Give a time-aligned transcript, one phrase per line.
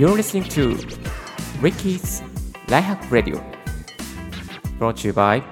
[0.00, 0.76] You're listening to
[1.60, 2.22] Ricky's
[2.68, 3.42] Life Hack Radio
[4.78, 5.42] brought to you by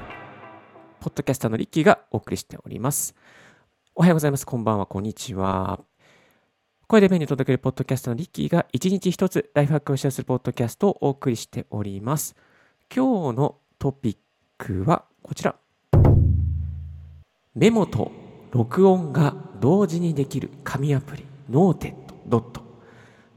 [1.00, 3.14] ポッドキャスターのリッキーがお送りしております。
[3.94, 4.46] おはようございます。
[4.46, 4.86] こんばんは。
[4.86, 5.80] こんにちは。
[6.86, 12.36] 声で便利に届けるポッドキャスターのリッキーが一日一つライフハックをシェアするポッドキャストをお送りしております。
[12.94, 14.27] 今日のトピッ
[14.58, 15.54] クはこちら。
[17.54, 18.12] メモと
[18.50, 22.62] 録音が同時にできる神アプリ、 Noted ドット。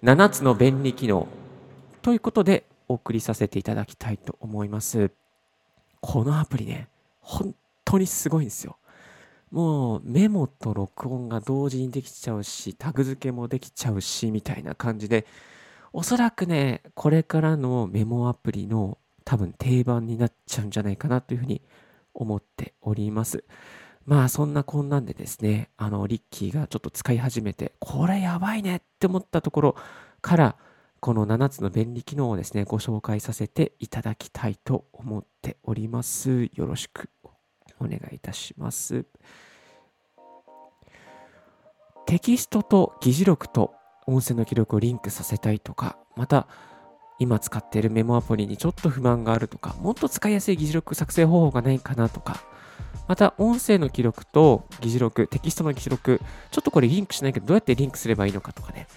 [0.03, 1.27] 7つの便利機能
[2.01, 5.11] ということでお送りさせていただきたいと思います。
[6.01, 6.89] このアプリね、
[7.21, 8.77] 本当にすごいんですよ。
[9.51, 15.27] もうメモと録音が同時にできちゃうし、タグ付けもできちゃうし、みたいな感じで、
[15.93, 21.61] おそらくね、これからのメモアプリの多分定番になっちゃうんじゃないかなというふうに
[22.13, 23.43] 思っております。
[24.05, 29.75] まあそんなこんなんでですね、あのリッキーがちょっと使い始めて、これやばいねって思ったところ
[30.21, 30.55] から、
[30.99, 36.49] この7つの便利機能をですね、ご紹介させていただきたいと思っております。
[36.53, 37.09] よろしく
[37.79, 39.05] お願いいたします。
[42.05, 43.73] テキストと議事録と
[44.05, 46.47] 音声の記録をリンクさせたいとか、また
[47.21, 52.41] 今使っているメモアプリにちょっと不満があるとか、もっと使いやすい議事録作成方法がないかなとか、
[53.07, 56.19] また音声の記録と議事録、テキストの議事録、
[56.49, 58.87] ちょっとこれリンクしたいけどどうやってリンクすればいいのかとかね、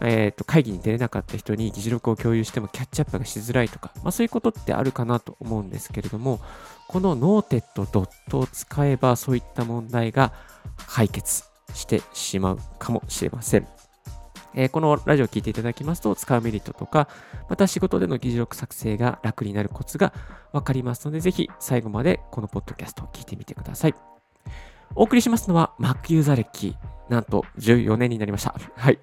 [0.00, 6.40] えー、と会議に出れなかった人に議事録を共有してもキャッチアップがしづらいとか、まあ、そういうことってあるかなと思うんですけれども、
[6.88, 10.32] この Noted ドットを使えばそういった問題が
[10.86, 13.83] 解決してしまうかもしれません。
[14.54, 17.08] えーこのラジオを聞いていただきますと、使うメリットとか、
[17.48, 20.12] また仕事での議事録作成が楽になるコツが
[20.52, 23.94] わかりますので、ぜひ最後までこのポッドキャストを聞いてみてください。
[24.94, 26.76] お送りしますのは Mac ユーザー歴、
[27.08, 28.54] なんと14年になりました。
[28.76, 28.98] はい。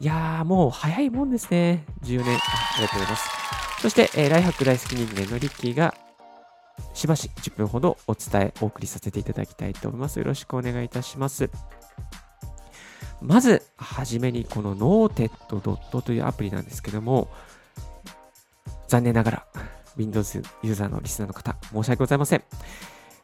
[0.00, 1.84] いやー、もう早いもんですね。
[2.02, 2.36] 14年。
[2.36, 2.38] あ
[2.74, 3.30] ありがとうございます。
[3.82, 5.94] そして、えーライハック大好き人間のリッキーが、
[6.94, 10.18] しばし10分ほどお伝え、お送りさせていただきたいと思います。
[10.18, 11.50] よろしくお願いいたします。
[13.20, 17.28] まず、はじめにこの Noted.dot というアプリなんですけども、
[18.88, 19.46] 残念ながら
[19.96, 22.42] Windows ユーザーのリスナーの方、申し訳ございません。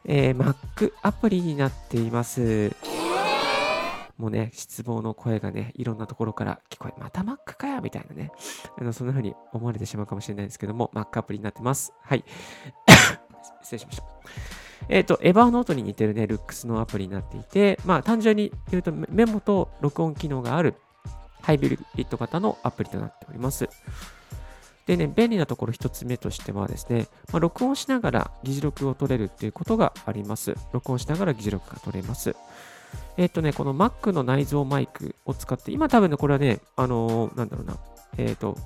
[0.05, 2.75] えー Mac アプリになっています。
[4.17, 8.31] もうね、失望の声がね、いろんなところから聞こえ、また Mac かよみたいなね、
[8.77, 11.93] あのそんな風に思われてしまうかもしれないですけども、Mac アプリになってます。
[12.01, 12.23] はい。
[13.61, 14.03] 失礼しました。
[14.89, 20.75] えっ、と、エヴァーノートに似てるね、ルックスのアプリになっていて、まあ、単純に言うと、メモと録音機能がある
[21.41, 23.69] ハイブリッド型のアプリとなっております。
[24.85, 30.55] でね、便利なところ一つ目としてはですね、まあ、録音しながら議事録を取れるっていうことがあります。
[30.73, 32.35] 録音しながら議事録が取れます。
[33.17, 37.77] えっ、とね、この Mac の内蔵マイクを使って、今多分ね、これはね、あのーなんだろうな、
[38.17, 38.57] えっ、と、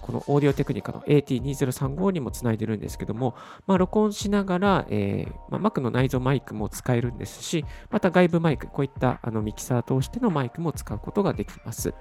[0.00, 3.34] このオーディオテクニカの AT2035 にもつないでるんですけども、
[3.66, 11.94] まあ、録音しながら、えーまあ、Mac の内蔵マイクも使えるんですし、また外部マイク、こういったあのミキサー通してのマイクも使うことができます。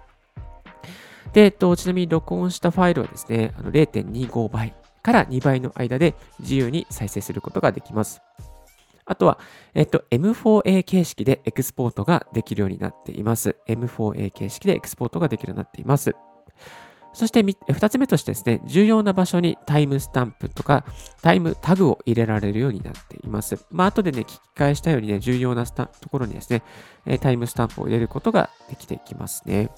[1.33, 8.21] で、えっと、ちなみに録音したファイルはですね、あの0.25倍から2倍の間で自由に再生することができます。
[9.05, 9.39] あとは、
[9.73, 13.55] えっと、M4A 形式でエクスポートができるようになっています。
[13.67, 16.15] M4A 形式でエクスポートができるようになっています。
[17.13, 20.85] そしてみ二つ目としてですね、重要な場所にタイムスタンプとか
[21.21, 23.57] タイムタグを入れられるようになっています。
[23.71, 26.63] まあ、後でね、聞き返したようにね、重要なところにですね、
[27.19, 29.69] タイムスタンプを入れることができていきますね。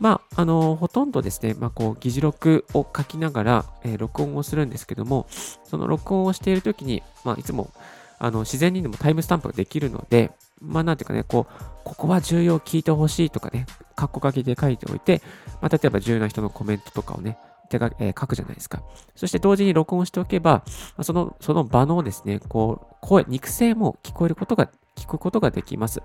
[0.00, 5.26] まあ、あのほとんどですね、まあ、こう、議事録を書きながら、えー録音をするんですけども、
[5.64, 7.70] その録音をしているときに、まあ、いつも、
[8.18, 15.22] あの、自然にでもタイムスタンプができるので、まあ、なんていうかね、こう、ここは重要聞いてほしいとかね、カッコ書きで書いておいて、
[15.60, 17.38] まあ、例えば重要な人のコメントとかをね、
[17.68, 18.82] 手が、えー書くじゃないですか。
[19.16, 20.64] そして同時に録音しておけば、
[21.02, 26.02] その、その場のですね、こう、声、肉声も聞こえることが、聞くことができます。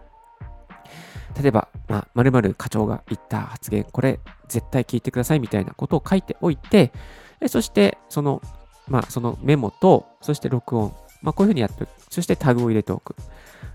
[1.39, 6.91] 例えば、まあ、〇〇課長が言った発言、これ絶対聞いてくださいみたいなことを書いておいて、
[7.47, 8.41] そして、その、
[8.87, 11.89] まあ、そのメモと、そして録音、まあ、こういうふうにやっておく。
[12.09, 13.15] そしてタグを入れておく。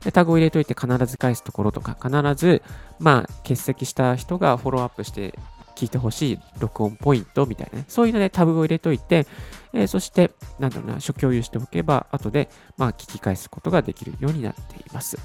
[0.05, 2.63] でタグを入れておいて必ず返すところとか、必ず、
[2.99, 5.39] まあ、欠席した人がフォローアップして
[5.75, 9.27] 聞いてほしい録音ポイントみたいなね、そういうのでタブを入れておいて、
[9.73, 15.19] えーそして、なんだろうな、初共有しておけば、後で、まあ、聞き返すことができるようになっています。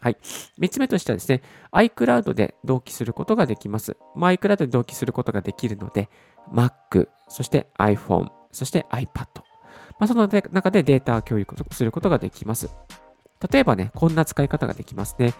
[0.00, 0.16] はい。
[0.60, 1.42] 3つ目としてはですね、
[1.72, 3.96] iCloud で同期することができます。
[4.14, 6.08] まあ、iCloud で同期することができるので、
[6.52, 9.26] Mac、そして iPhone、そして iPad。
[9.98, 12.70] まあ、その中でデータを共有することができます。
[13.50, 15.34] 例えばね、こんな使い方ができますね。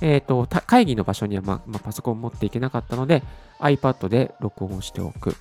[0.00, 3.22] えっ、ー、と、会議の場所には、まあ、まあ、パソコンを持っていけなかったので、
[3.60, 5.34] iPad で録音をしておく。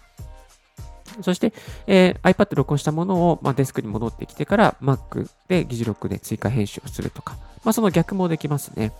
[1.21, 1.53] そして、
[1.88, 8.94] えー、iPad で録音したものを、まあ、デスクに戻ってきてから Mac で議事録で追加編集をするとか、まあ、その逆もできますね。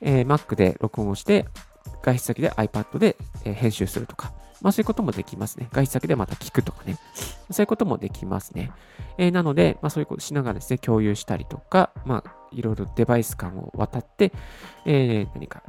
[0.00, 1.46] えー、Mac で録音をして、
[2.02, 5.68] 外出先で iPad で、えー、編集するとか、まあそういうこともできますね。
[5.72, 6.98] 外出先でまた聞くとかね。
[7.50, 8.70] そういうこともできますね。
[9.18, 14.32] えー、なので、まあそういうことしながらですね、共有したりとか、まあいろいろデバイス間を渡って、
[14.86, 15.62] えー、何か、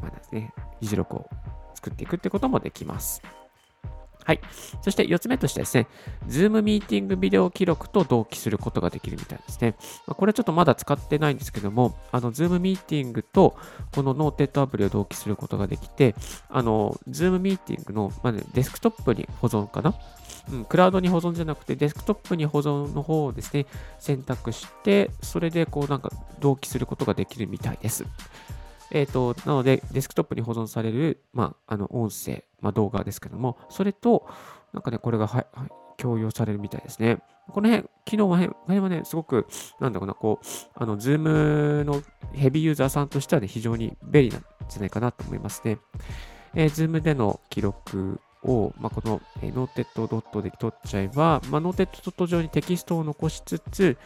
[0.00, 1.28] まあですね、議事録を
[1.74, 3.22] 作っていくってこともできます。
[4.26, 4.40] はい。
[4.82, 5.86] そして4つ目としてですね、
[6.26, 9.76] Zoom ミーティングビデオ記録と同期することができるみたいですね。
[10.08, 13.56] ま、これちょっとまだ使ってないんですけども、あの、Zoom ミーティングと
[13.94, 16.16] この Noted アプリを同期することができて、
[16.50, 19.94] あの、Zoom ミーティングの、まあね、デスクトップに保存かな？
[20.50, 23.66] うん、クラウドに保存じゃなくて、デスクトップに保存の方をですね、
[24.00, 28.04] 選択して、それでこうなんか同期することができるみたいです。
[28.90, 34.26] えっ、ー、と、なので、デスクトップに保存される、まあ、あの、音声、まあ、動画ですけども、それと、
[34.72, 37.18] なんかね、これがは、は共用されるみたいですね。
[37.50, 39.46] この辺、機能は、これはね、すごく、
[39.80, 42.02] なんだろうな、こう、あの、 Zoom の
[42.32, 45.78] ヘビーユーザーさんとしてはね、非常に便利なんじゃないかなと思いますね。
[46.54, 53.96] えー、 Zoom での記録を、まあ、この、えー、 Noted ドットで取っちゃえば、まあ、 Noted ドット上にテキストを残しつつ、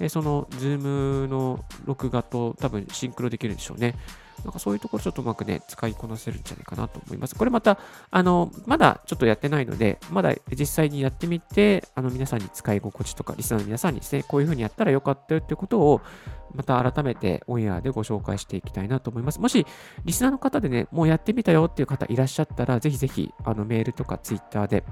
[0.00, 3.94] えー、その、 Zoom の録画と多分シンクロできるんでしょうね。
[4.44, 7.34] なんかそういうところちょっとうまくね、使いこなせるんじゃないかなと思います。
[7.34, 7.78] これまた、
[8.10, 16.00] あの、まだちょっとやってないので、まだ実際にやってみて、あの、皆さんに使い心地とか、リスナーの皆さんにですね、こういう風にやったらよかったよっていうことを、
[16.54, 19.40] また改めてオンエアでご紹介していきたいなと思います。
[19.40, 19.66] もし、
[20.04, 24.84] リスナーの方でね、もうやってみたよっていう方いらっしゃったら、ぜひぜひ、あの、メールとかツイッターで、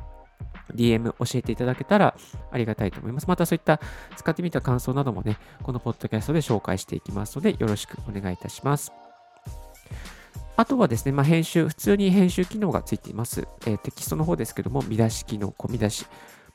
[0.74, 2.16] DM 教えていただけたら
[2.50, 3.26] ありがたいと思います。
[3.28, 3.80] またそういった
[4.16, 9.05] 使ってみた感想などもね、このポッドキャストで紹介していきますので、よろしくお願いいたします。
[10.56, 13.46] あとはですね、まあ、編集、普通に編集機能がついています。
[13.66, 16.06] えー、テキストの方ですけども、見出し機能、込み出し、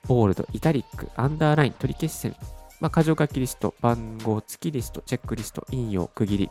[0.08, 2.36] ボールド、イタリック、アンダーライン、取り消し線、
[2.80, 6.50] まあ、箇条書きリスト、番号付きリスト、チェックリスト、引用、区切り。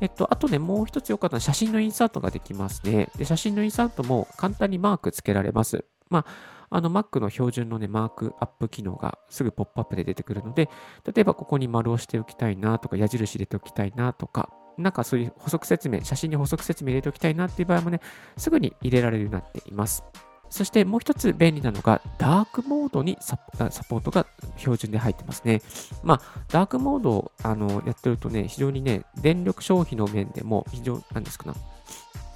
[0.00, 3.10] えっと、あとね、もう一つ良かったのは写真のインサートができますね。
[3.16, 5.84] で、写真のインサートも簡単にマーク付けられます。
[6.08, 10.70] まあ、あの Mac の標準のね、マークアップ機能がすぐポップアップで出てくるので、
[11.14, 14.48] 例えばここに丸をしておきたいなとか、矢印入れておきたいなとか、
[14.78, 18.00] なんかそういう補足説明、写真に補足説明入れておきたいなっていう場合もね、
[18.36, 20.04] すぐに入れられるようになっています。
[20.50, 24.26] そしてもう一つ便利なのが、ダークモードにサポートが
[24.58, 25.62] 標準で入ってますね。
[26.02, 31.54] まあ、ダークモードをあのやってるとね、非常にね、電力消費の面でも非常、なんですかな、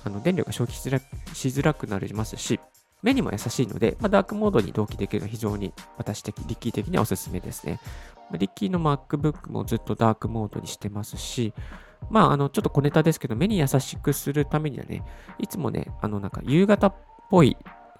[0.04, 2.58] あの電力が消費しづらくなりますし、
[3.02, 7.80] 目にも優しいので、まあ、ダークモードに同期できるのは非常に私的、リッキー的にはおすすめですね。
[8.32, 11.52] リッキーの MacBook もずっとダークモードにしてますし、
[12.10, 15.02] まあ、あの、ちょっと小ネタですけど、目に優しくするためにはね、
[15.38, 16.94] いつもね、あの、なんか、夕方っ
[17.30, 17.56] ぽい、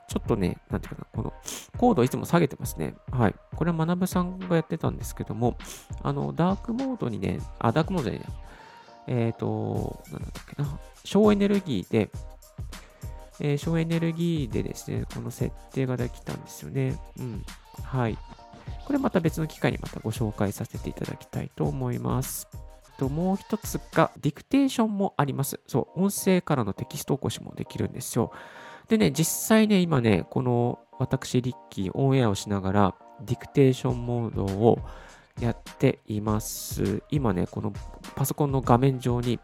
[0.09, 1.33] ちょっとね、なんていうかな、この、
[1.77, 2.95] コードをいつも下げてますね。
[3.11, 3.35] はい。
[3.55, 5.57] これは学さんがやってたんですけども、
[6.03, 8.25] あの、ダークモードにね、あ、ダークモードでね、
[9.09, 12.11] えっ、ー、と、なんだっけな、省エネルギーで、
[13.41, 16.97] えー、省エネルギーでですね、この設定ができたんですよね。
[17.19, 17.45] うん。
[17.83, 18.17] はい。
[18.85, 22.49] これまた別の機会にまたご紹介させていただきたいと思います。
[22.99, 25.61] と、もう一つが、ディクテーションもあります。
[25.67, 28.33] そう、音声からのテキスト起こしもできるんですよ。
[28.89, 34.79] でね、実際ね、今ね、この私、リッキー、オンエアをしながら、ディクテーションモードを
[35.41, 37.03] やっています。
[37.11, 37.73] 今ね、この
[38.15, 39.39] パソコンの画面上に、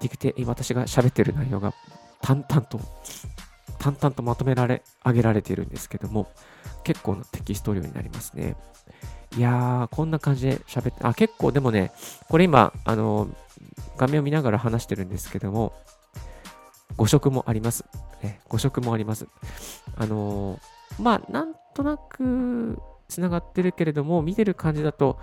[0.00, 1.72] ディクテ、私が喋ってる内容が
[2.20, 2.80] 淡々と、
[3.78, 6.28] 淡々とまとめられ、上げられているんですけども、
[6.84, 8.56] 結構なテキスト量になりますね。
[9.36, 11.92] いやー、こんな感じで喋って、あ、結構でもね、
[12.28, 13.28] これ今、あの、
[13.96, 15.72] 画面を見ながら話してるんですけども、
[16.96, 17.84] 誤色もあります。
[18.22, 19.26] え誤色もあります。
[19.96, 25.18] あのー、まあ、なんとなく繋がってるけれども、見てる感じだと、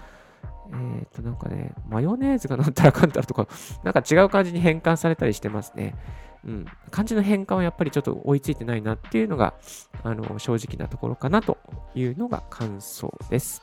[0.71, 3.47] えっ、ー、と、なんかね、マヨネーズがなんたらかんたらとか、
[3.83, 5.95] なんか違う感じに変換されたりしてますね。
[6.45, 6.65] うん。
[6.91, 9.53] 漢字の変換はやっぱりちょっと追いついてないなっていうのが、
[10.03, 11.57] あの、正直なところかなと
[11.95, 13.62] いうのが感想です。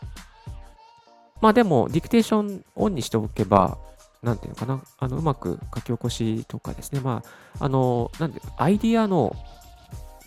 [1.40, 3.78] まあでも、ディクテーションオンにしておけば、
[4.22, 7.22] なんていうのかな、あの、うまく書き起こしとかですね、ま
[7.58, 9.34] あ、あの、なんで、アイディアの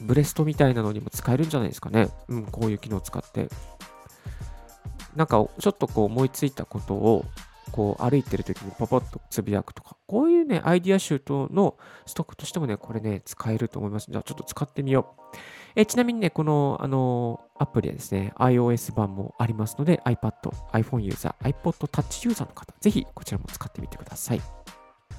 [0.02, 2.10] ブレストみたいなのにも使えるんじゃないですかね。
[2.28, 3.50] うん、こういう機能を使って。
[5.16, 7.26] なんか、ちょっとこう思いついたことを、
[7.72, 14.12] こう歩いてる時にポポッとつぶやくとか、こういうね、アイディア集とのストックとしてもね、これね、使えると思います。
[14.12, 15.38] じゃあちょっと使ってみよう。
[15.76, 20.32] えちなみにね、この、あのアプリはですね、iOS 版もありますので、iPad、
[20.72, 24.42] iPhone ユーザー、iPod Touch ユーザーの方、ぜひこちらも使ってみてください。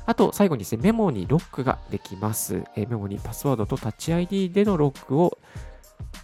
[0.06, 2.62] あと、最後にですね、メモにロックができます。
[2.76, 5.38] えメモにパスワードとタッチ ID でのロックを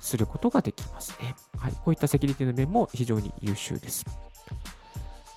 [0.01, 1.35] することができますね。
[1.57, 4.05] はい、こういったセキュリティの面も非常に優秀です。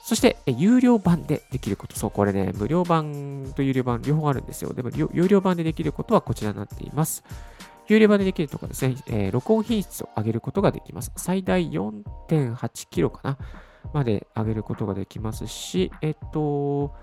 [0.05, 1.95] そして、有料版でできること。
[1.95, 4.73] そう、これね、無料版と有料版両方あるんですよ。
[4.73, 7.23] でも、有料版でできることはこちらになっています。
[7.87, 11.11] 有料版でできるとかですね、えー、録音品質を上げることができます。
[11.15, 13.37] 最大4.8キロかな
[13.93, 16.93] まで上げることができますし、えっと、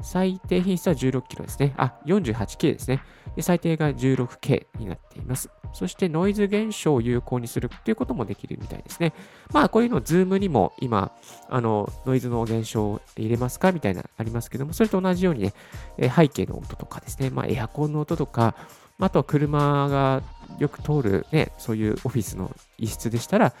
[0.00, 1.74] 最低品質は 16K ですね。
[1.76, 3.02] あ、48K ですね。
[3.36, 5.50] で最低が 16K になっています。
[5.72, 9.12] そしてノイズ減少を有効にするということもできるみたいですね。
[9.52, 11.12] まあ、こういうのを Zoom にも今、
[11.48, 15.52] あの、ノイズの減少を入れますかみたいなありますけども、それと同じようにね、
[15.98, 18.54] 背景の音とかですね、まあ、エアコンの音とか、
[18.98, 20.22] あとは車が
[20.58, 23.52] よく通るね、そういうオフィスの一室でしたら、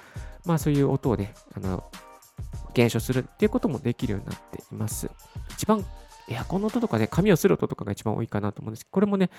[0.44, 1.84] まあそういう音をね、あの、
[2.74, 5.10] 減少するっていうこともできるようになっています。
[5.50, 5.84] 一番
[6.28, 9.30] エアコンの音とかね、髪をする音とかが一番多いかなと思うんですけど、これもね、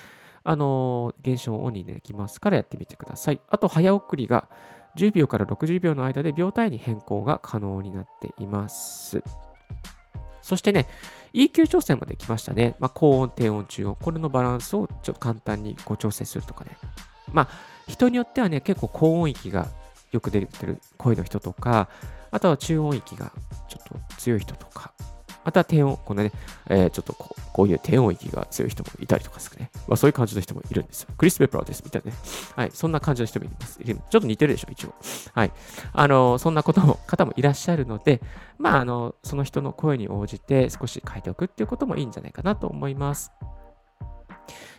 [0.43, 3.41] あのー、減少オンにできますからやってみてください。
[3.49, 4.49] あと、早送りが
[4.95, 9.23] 10秒から60秒の間で秒単位に変更が可能になっています。
[10.41, 10.87] そしてね、
[11.33, 12.75] EQ 調整もできましたね。
[12.79, 16.71] まあ、高音、低音、中音、これのバランスをちょっと簡単にこ調整するとかね。
[17.31, 17.47] まあ、
[17.87, 19.67] 人によってはね、結構高音域が
[20.11, 21.89] よく出てる声の人とか、
[22.29, 23.31] あとは中音域が
[23.69, 24.93] ちょっと強い人とか、
[25.45, 26.31] また低音、このね、
[26.69, 29.69] えー、ちょっとこうこういう低音域が強い人もいたりとかですね。
[29.87, 31.09] まあ、そういう感じの人もいるんですよ。
[31.17, 32.17] クリス・ペプラーです、みたいなね。
[32.55, 32.71] はい。
[32.73, 33.79] そんな感じの人もいます。
[33.83, 34.95] ちょっと似てるでしょ、一応。
[35.33, 35.51] はい。
[35.93, 38.21] あの、そんなことも、方もいらっしゃるので、
[38.57, 43.31] まあ、あの、その人の声に応じて少し変えておくっていうこともいいんじゃないかなと思います。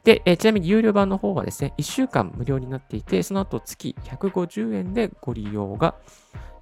[0.05, 5.95] で、えちなみに有料版の方はですね、1週間無料になっていて、その後月150円でご利用が、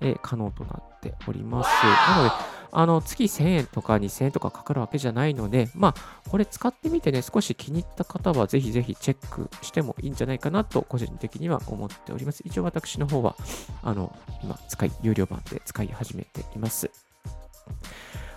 [0.00, 1.68] え可能となっております。
[1.84, 2.30] なので、
[2.74, 12.42] あの月1000円とか2000円とかかかるわけじゃないので、まあ、これ使ってみてね、少し気に入った方はぜひぜひチェックしてもいいんじゃないかなと、個人的には思っております。
[12.46, 13.36] 一応私の方は、
[13.82, 16.90] あの、今、使い、有料版で使い始めています。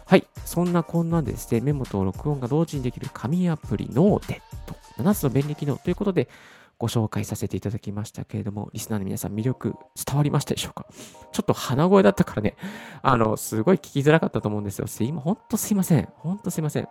[0.06, 0.28] はい。
[0.44, 4.55] そんなこんなでですね、メモと録音が同時にできる神アプリ Noted。
[4.98, 6.30] 7つの便利機能ということで、
[6.78, 9.76] ご紹介させていただきましたけれども、リスナーの皆さん魅力
[10.06, 10.86] 伝わりましたでしょうか？
[11.32, 12.56] ちょっと鼻声だったからね、
[13.02, 14.88] あの、すごい聞きづらかったと思うんですよ。
[15.00, 16.10] 今、ほんとすいません。
[16.18, 16.88] ほんとすいません。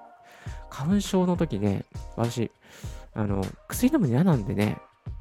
[0.71, 1.85] 花粉症の時ね、
[2.17, 2.51] 私、
[3.15, 4.79] あの、薬飲むの嫌なんでね、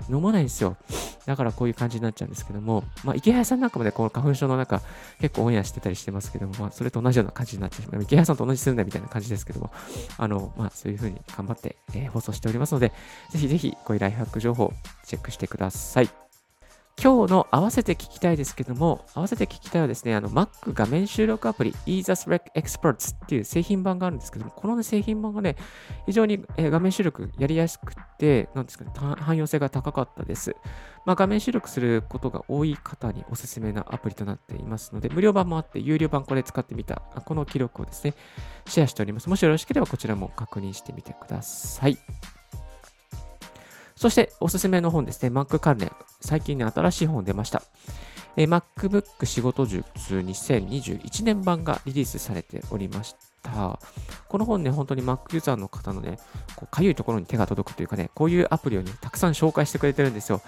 [0.09, 0.77] 飲まないんですよ。
[1.25, 4.81] だからこういう感じになっちゃうんですけども、まあ、池谷さんなんかもね、この花粉症の中、
[5.19, 8.03] 結構オンエアしてたりしてますけども、まあ、それと同じような感じになってしまう。
[8.03, 9.71] 池谷さんと同じするんだみたいな感じですけども、
[10.17, 12.91] あの、まあ、そういう風に頑張って、えー、放送しておりますので、
[13.31, 14.73] ぜひぜひ、こういうライフハック情報、
[15.05, 16.22] チェックしてください。
[17.01, 25.57] 今日の合わせて聞きたいですけども、合わせて聞きたいはですね、あの Mac 画面収録アプリ EaseUs Rec Experts っていう製品版があるんですけども、この、ね、製品版がね、
[26.05, 30.55] 非常に、え、画面収録やりやすくて、なんですかね、汎用性が高かったです。
[31.05, 38.13] まあ、画面収録することが多い方におすすめなアプリとなっていますので、無料版もあって、有料版これ使ってみた、この記録をですね、
[38.65, 39.27] シェアしております。
[39.27, 41.97] もしよろしければこちらも確認してみてください。
[44.03, 45.89] そしておすすめの本ですね、Mac 関連。
[46.19, 47.63] 最近ね、新しい本出ました。
[48.35, 53.79] え MacBook 仕事術2021年版がリリースされておりました。
[54.27, 56.19] この本ね、本当に Mac ユーザーの方のね、
[56.69, 60.41] かゆいところに手が届くというかね、こういうアプリをね、たくさん紹介してくれてるんですよ。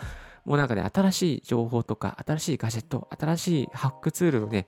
[0.44, 4.68] もうなんかね、新しい情報とか、新しいガジェット、新しいハックツールをね、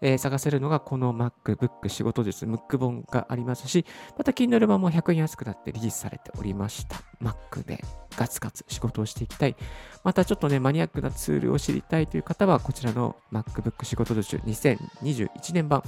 [0.00, 3.84] え、探せるのがこの MacBook 仕事術、MOOC 本がありますし、
[4.16, 6.96] また Kindle 版も100円安くなってリリースされておりました。
[7.22, 7.82] Mac で
[8.16, 9.56] ガツガツ仕事をしていきたい。
[10.04, 15.82] またちょっとね、マニアックなツールを知りたいという方は、こちらの MacBook 仕事術2021年版、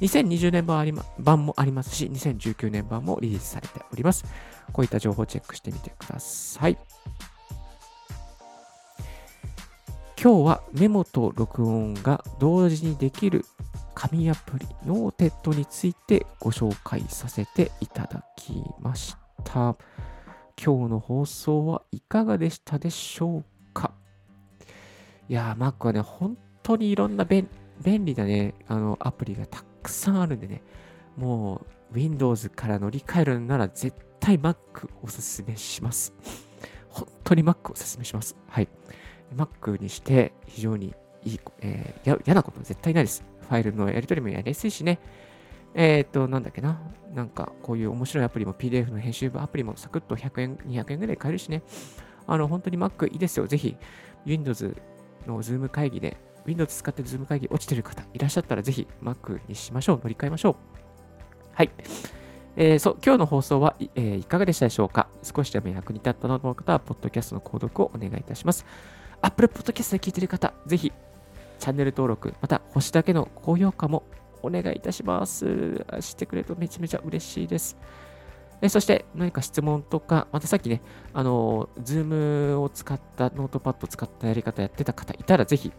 [0.00, 4.24] 2020年版あり、ま、版もありますし、2019年版もリリースされております。
[4.72, 6.78] こういった情報をチェックしてみてください。
[10.22, 13.46] 今日はメモと録音が同時にできる
[13.94, 19.78] 神アプリ Noted についてご紹介させていただきました。
[20.62, 23.92] 今日の放送はいかがでしたでしょうか？
[25.30, 27.48] いやー、Mac はね、本当にいろんな便
[27.82, 30.62] 利なね、あのアプリがたくさんあるんでね、
[31.16, 31.62] も
[31.92, 34.56] う Windows から乗り換えるなら絶対 Mac
[35.02, 36.12] おすすめします。
[36.90, 38.36] 本当に Mac おすすめします。
[38.48, 38.68] はい。
[39.34, 40.94] Mac にして非常に
[41.24, 43.24] いい、えー、嫌なこと絶対ないです。
[43.48, 44.98] ファイルのやり取りもやりやすいしね。
[45.74, 46.80] えっ、と、なんだっけな。
[47.14, 51.62] なんか、こういう面白いアプリも PDF の編集部アプリもサクッと100円、200円ぐらい買えるしね。
[52.26, 53.46] あの、本当に Mac いいですよ。
[53.46, 53.76] ぜひ、
[54.26, 54.76] Windows
[55.26, 60.00] の Zoom 会議で、Windows 使って Zoom 会議落ちてる方いらっしゃったら、ぜひ Mac にしましょう。
[60.02, 60.56] 乗り換えましょう。
[61.52, 61.70] はい。
[62.56, 68.66] えー、そう、今日の放送は、えー、いかがでしたでしょうか少しでも役に立ったなと思う方は、ポッドキャストの購読をお願いいたします。
[69.22, 70.92] Apple Podcast で聞いている方、ぜひ、
[71.58, 74.04] チャンネル登録、また星だけの高評価も
[74.42, 75.84] お願いいたします。
[76.00, 77.76] してくれるとめちゃめちゃ嬉しいです。
[78.62, 80.82] えそして何か質問とか、またさっきね、
[81.14, 85.72] あの、 Zoom を使った、ノートパッドを使ったやり方やってた方いたら、ぜひ、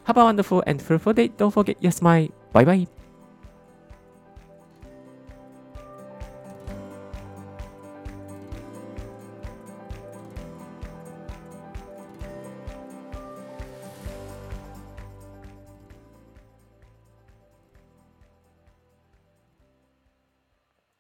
[0.07, 1.31] Have a wonderful and fruitful day.
[1.37, 2.31] Don't forget your smile.
[2.53, 3.00] Bye bye.